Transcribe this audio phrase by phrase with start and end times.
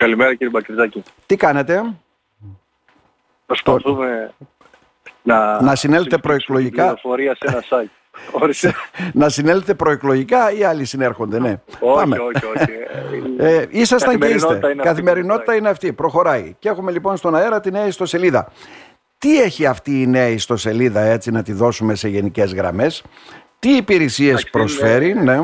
[0.00, 1.02] Καλημέρα κύριε Μπακρυζάκη.
[1.26, 1.94] Τι κάνετε,
[3.46, 4.32] Προσπαθούμε
[5.22, 6.82] να, Να συνέλθετε προεκλογικά.
[6.82, 7.90] πληροφορία σε ένα site.
[8.30, 8.74] Ορίστε.
[9.12, 11.60] να συνέλθετε προεκλογικά ή άλλοι συνέρχονται, ναι.
[11.80, 12.72] όχι, όχι, όχι.
[13.38, 14.58] Ε, ήσασταν και είστε.
[14.58, 15.92] Καθημερινότητα είναι αυτή Καθημερινότητα που είναι αυτή.
[15.92, 16.56] Προχωράει.
[16.58, 18.52] Και έχουμε λοιπόν στον αέρα τη νέα ιστοσελίδα.
[19.18, 23.02] Τι έχει αυτή η νέα ιστοσελίδα έτσι να τη δώσουμε σε γενικές γραμμές;
[23.58, 25.38] Τι υπηρεσίες Εντάξει, προσφέρει, ναι.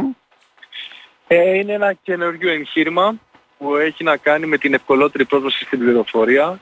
[1.27, 3.15] Ε, είναι ένα καινούριο εγχείρημα
[3.59, 6.61] που έχει να κάνει με την ευκολότερη πρόσβαση στην πληροφορία.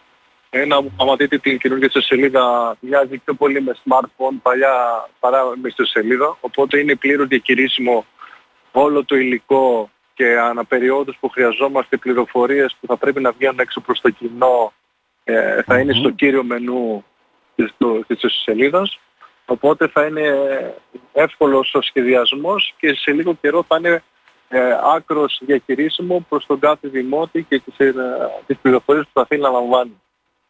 [0.50, 4.74] Ένα, άμα δείτε την καινούργια ιστοσελίδα, μοιάζει πιο πολύ με smartphone παλιά
[5.20, 6.36] παρά με ιστοσελίδα.
[6.40, 8.06] Οπότε είναι πλήρως διακηρύσιμο
[8.72, 14.00] όλο το υλικό και αναπεριόδους που χρειαζόμαστε πληροφορίες που θα πρέπει να βγαίνουν έξω προς
[14.00, 14.72] το κοινό
[15.24, 17.04] ε, θα είναι στο κύριο μενού
[17.56, 18.98] της, του- της ιστοσελίδας.
[19.46, 20.34] Οπότε θα είναι
[21.12, 24.02] εύκολος ο σχεδιασμός και σε λίγο καιρό θα είναι
[24.48, 24.60] ε,
[24.96, 27.94] άκρος διαχειρίσιμο προς τον κάθε δημότη και τις, ε,
[28.46, 30.00] τις πληροφορίες που θα θέλει να λαμβάνει.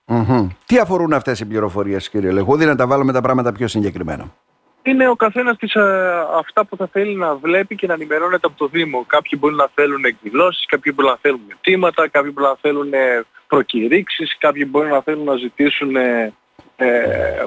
[0.07, 0.48] Μμμ.
[0.66, 4.35] Τι αφορούν αυτές οι πληροφορίες κύριε Λεχούδη, να τα βάλουμε τα πράγματα πιο συγκεκριμένα;
[4.83, 8.57] Είναι ο καθένας τις, ε, αυτά που θα θέλει να βλέπει και να ενημερώνεται από
[8.57, 9.05] το Δήμο.
[9.07, 13.24] Κάποιοι μπορεί να θέλουν εκδηλώσεις, κάποιοι μπορεί να θέλουν αιτήματα, κάποιοι μπορεί να θέλουν ε,
[13.46, 16.33] προκηρύξεις, κάποιοι μπορεί να θέλουν να ζητήσουν ε,
[16.77, 17.45] ε,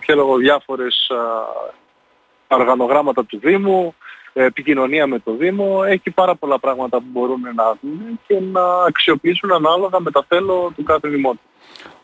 [0.00, 5.82] ποιο λόγο, διάφορες α, οργανογράμματα του Δήμου, ε, επικοινωνία με το Δήμο.
[5.86, 10.72] Έχει πάρα πολλά πράγματα που μπορούν να δουν και να αξιοποιήσουν ανάλογα με τα θέλω
[10.76, 11.40] του κάθε δημότη.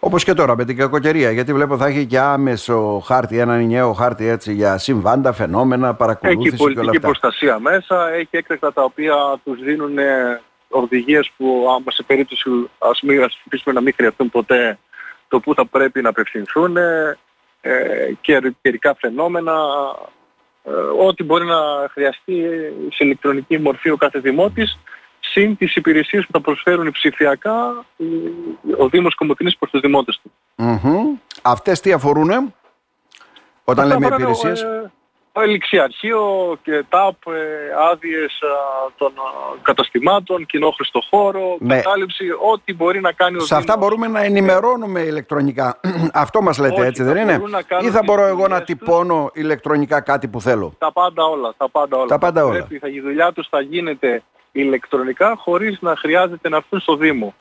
[0.00, 3.92] Όπως και τώρα με την κακοκαιρία, γιατί βλέπω θα έχει και άμεσο χάρτη, ένα ενιαίο
[3.92, 7.08] χάρτη έτσι για συμβάντα, φαινόμενα, παρακολούθηση Έχει και όλα πολιτική αυτά.
[7.08, 9.14] προστασία μέσα, έχει έκτακτα τα οποία
[9.45, 14.31] τους δίνουν ε, οδηγίες που άμα σε περίπτωση ας μην ας ελπίσουμε να μην χρειαστούν
[14.31, 14.78] ποτέ
[15.28, 17.19] το που θα πρέπει να απευθυνθούν ε,
[17.61, 17.73] ε,
[18.20, 20.11] και καιρικά φαινόμενα, ε,
[21.06, 22.42] ό,τι μπορεί να χρειαστεί
[22.91, 24.78] σε ηλεκτρονική μορφή ο κάθε δημότης
[25.20, 28.05] συν τις υπηρεσίες που θα προσφέρουν ψηφιακά ε,
[28.83, 30.33] ο Δήμος Κομωτινής προς τους δημότες του.
[30.56, 31.17] Μμμ.
[31.42, 32.28] Αυτές τι αφορούν
[33.64, 34.80] όταν Αυτά λέμε αφορά, υπηρεσίες; ε,
[35.33, 37.39] Ελιξιαρχείο και ΤΑΠ, ε,
[37.91, 41.74] άδειες α, των α, καταστημάτων, κοινόχρηστο χώρο, Ναι.
[41.77, 43.89] κατάληψη, ό,τι μπορεί να κάνει ο Σε αυτά Δήμος.
[43.89, 45.80] μπορούμε να ενημερώνουμε ηλεκτρονικά.
[46.24, 48.23] Αυτό μας λέτε Όχι, έτσι θα δεν είναι; μπορούν να κάνουν Ή θα τις μπορώ
[48.27, 48.77] εγώ να δουλειές τους.
[48.79, 52.07] τυπώνω ηλεκτρονικά κάτι που θέλω; Τα πάντα όλα, τα πάντα όλα.
[52.07, 52.52] Τα πάντα όλα.
[52.52, 57.35] Πρέπει, θα, η δουλειά τους θα γίνεται ηλεκτρονικά χωρίς να χρειάζεται να έρθουν στο Δήμο.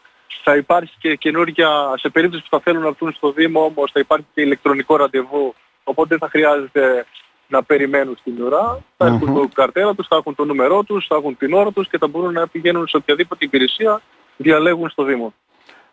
[0.43, 3.99] Θα υπάρχει και καινούργια, σε περίπτωση που θα θέλουν να έρθουν στο Δήμο όμως θα
[3.99, 7.05] υπάρχει και ηλεκτρονικό ραντεβού, οπότε δεν θα χρειάζεται
[7.49, 8.79] να περιμένουν στην ουρά.
[8.97, 11.89] Θα έχουν το καρτέρα τους, θα έχουν το νούμερό τους, θα έχουν την ώρα τους
[11.89, 14.01] και θα μπορούν να πηγαίνουν σε οποιαδήποτε υπηρεσία
[14.37, 15.33] διαλέγουν στο Δήμο.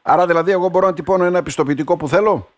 [0.03, 2.49] Άρα δηλαδή εγώ μπορώ να τυπώνω ένα πιστοποιητικό που θέλω;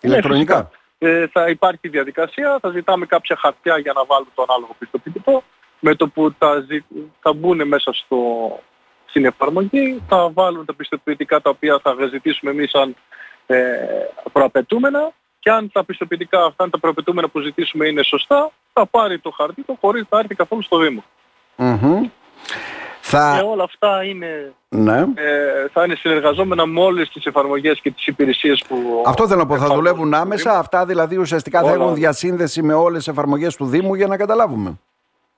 [0.00, 1.22] Ηλεκτρονικά; Ναι, φυσικά.
[1.22, 5.42] Ε, θα υπάρχει διαδικασία, θα ζητάμε κάποια χαρτιά για να βάλουμε το ανάλογο πιστοποιητικό.
[5.80, 6.84] Με το που τα, ζη...
[7.20, 8.18] θα μπουν μέσα στο...
[9.06, 12.96] στην εφαρμογή, θα βάλουν τα πιστοποιητικά τα οποία θα ζητήσουμε εμείς σαν
[13.46, 13.56] ε,
[14.32, 15.12] προαπαιτούμενα
[15.42, 19.30] και αν τα πιστοποιητικά αυτά, αν τα προαπαιτούμενα που ζητήσουμε είναι σωστά, θα πάρει το
[19.30, 21.04] χαρτί του χωρίς να έρθει καθόλου στο Δήμο.
[21.56, 22.00] Μμμ.
[22.02, 22.08] Και
[23.00, 23.42] Θα...
[23.44, 24.98] όλα αυτά είναι, Ναι.
[24.98, 29.02] ε, θα είναι συνεργαζόμενα με όλες τις εφαρμογές και τις υπηρεσίες που...
[29.06, 29.56] Αυτό θέλω να πω.
[29.56, 30.50] Θα εφαρμόζουν δουλεύουν στο άμεσα.
[30.50, 30.60] Δήμο.
[30.62, 31.94] Αυτά δηλαδή ουσιαστικά θα Όλα, έχουν όλα.
[31.94, 34.78] διασύνδεση με όλες τις εφαρμογές του Δήμου για να καταλάβουμε.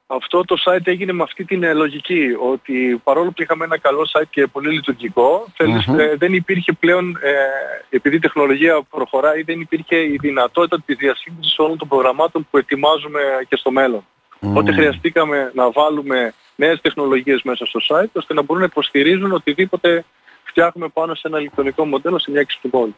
[0.06, 4.08] Αυτό το site έγινε με αυτή την ε, λογική ότι παρόλο που είχαμε ένα καλό
[4.12, 5.98] site και πολύ λειτουργικό, θέλεις, Μμμ.
[5.98, 7.34] ε, δεν υπήρχε πλέον, ε,
[7.88, 13.20] επειδή η τεχνολογία προχωράει, δεν υπήρχε η δυνατότητα της διασύνδεσης όλων των προγραμμάτων που ετοιμάζουμε
[13.48, 14.06] και στο μέλλον.
[14.40, 20.04] Οπότε χρειαστήκαμε να βάλουμε νέες τεχνολογίες μέσα στο site, ώστε να μπορούν να υποστηρίζουν οτιδήποτε
[20.44, 22.94] φτιάχνουμε πάνω σε ένα ηλεκτρονικό μοντέλο σε μια έξυπνη πόλη.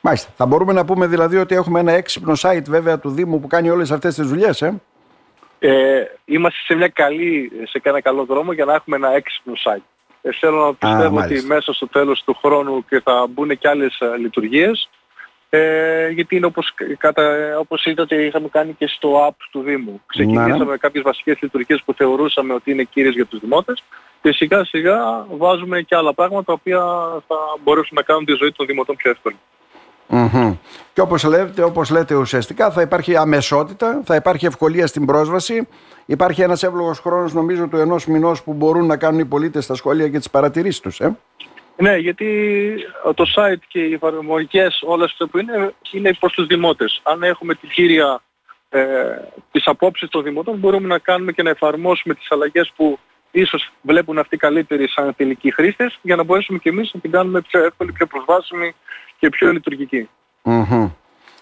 [0.00, 0.30] Μάλιστα.
[0.36, 3.70] Θα μπορούμε να πούμε δηλαδή ότι έχουμε ένα έξυπνο site βέβαια του Δήμου που κάνει
[3.70, 4.62] όλες αυτές τις δουλειές.
[4.62, 4.80] Ε;
[5.58, 9.82] Ε, είμαστε σε, μια καλή, σε ένα καλό δρόμο για να έχουμε ένα έξυπνο site.
[10.22, 11.54] Ε, θέλω να πιστεύω ότι μάλιστα.
[11.54, 14.88] μέσα στο τέλος του χρόνου και θα μπουν και άλλες ε, λειτουργίες
[15.50, 20.02] ε, γιατί είναι όπως, κατα, όπως είδατε είχαμε κάνει και στο app του Δήμου.
[20.06, 23.82] Ξεκινήσαμε με κάποιες βασικές λειτουργίες που θεωρούσαμε ότι είναι κύριες για τους δημότες
[24.22, 26.80] και σιγά σιγά βάζουμε και άλλα πράγματα τα οποία
[27.26, 29.36] θα μπορέσουν να κάνουν τη ζωή των δημοτών πιο εύκολη.
[30.08, 30.56] Μμμ.
[30.92, 35.68] Και όπως λέτε, όπως λέτε ουσιαστικά θα υπάρχει αμεσότητα, θα υπάρχει ευκολία στην πρόσβαση.
[36.06, 39.74] Υπάρχει ένας εύλογος χρόνος νομίζω του ενός μηνός που μπορούν να κάνουν οι πολίτες στα
[39.74, 41.00] σχόλια και τις παρατηρήσεις τους.
[41.00, 41.16] Ε;
[41.76, 42.26] Ναι, γιατί
[43.14, 47.00] το site και οι εφαρμογές όλες αυτά που είναι, είναι προς τους δημότες.
[47.02, 48.20] Αν έχουμε την κύρια
[48.70, 48.80] ε,
[49.50, 52.98] τις απόψεις των δημοτών μπορούμε να κάνουμε και να εφαρμόσουμε τις αλλαγές που
[53.30, 57.40] ίσως βλέπουν αυτοί καλύτεροι σαν τελικοί χρήστες για να μπορέσουμε και εμείς να την κάνουμε
[57.40, 58.74] πιο εύκολη, πιο προσβάσιμη
[59.18, 60.08] και πιο λειτουργική.
[60.42, 60.90] Μμμ.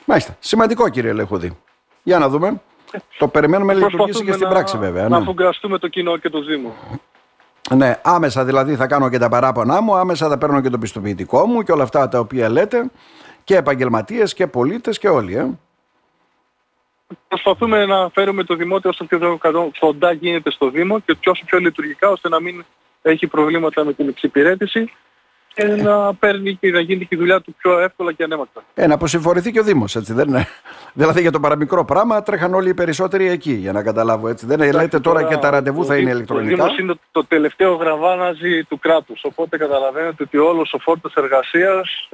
[0.05, 0.37] Μάλιστα.
[0.39, 1.59] Σημαντικό κύριε Λεχούδη.
[2.03, 2.61] Για να δούμε.
[3.19, 5.03] Το περιμένουμε να λειτουργήσει και στην να, πράξη βέβαια.
[5.03, 5.17] να ναι.
[5.17, 6.75] αφουγκραστούμε το κοινό και το Δήμο.
[7.75, 11.47] Ναι, άμεσα δηλαδή θα κάνω και τα παράπονά μου, άμεσα θα παίρνω και το πιστοποιητικό
[11.47, 12.91] μου και όλα αυτά τα οποία λέτε
[13.45, 15.37] και επαγγελματίες και πολίτες και όλοι.
[15.37, 15.59] Ε.
[17.29, 19.39] Προσπαθούμε να φέρουμε το δημότιο όσο πιο
[19.79, 22.65] κοντά γίνεται στο Δήμο και όσο πιο λειτουργικά ώστε να μην
[23.03, 24.93] έχει προβλήματα με την εξυπηρέτηση
[25.57, 28.65] και να παίρνει και να γίνει και η δουλειά του πιο εύκολα και ανέμακτα.
[28.75, 30.47] Ε, να αποσυμφορηθεί και ο Δήμος, έτσι δεν είναι.
[30.93, 34.47] δηλαδή για το παραμικρό πράγμα τρέχαν όλοι οι περισσότεροι εκεί, για να καταλάβω έτσι.
[34.47, 36.53] Δεν είναι, λέτε τώρα, και τα ραντεβού θα είναι ηλεκτρονικά.
[36.53, 42.09] Ο Δήμος είναι το τελευταίο γραβάναζι του κράτους, οπότε καταλαβαίνετε ότι όλος ο φόρτος εργασίας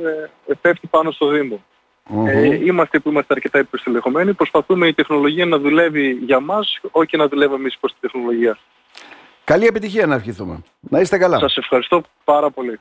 [0.47, 1.63] ε, πέφτει πάνω στο Δήμο.
[2.11, 2.27] Mm-hmm.
[2.27, 4.35] Ε, είμαστε που είμαστε αρκετά υποστελεχωμένοι.
[4.35, 8.59] Προσπαθούμε η τεχνολογία να δουλεύει για μας, όχι να δουλεύουμε εμείς προς τη τεχνολογία.
[9.45, 10.63] Καλή επιτυχία να ευχηθούμε.
[10.81, 11.39] Να είστε καλά.
[11.39, 12.81] Σας ευχαριστώ πάρα πολύ.